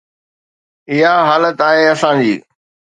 [0.91, 2.35] اها حالت آهي اسان جي.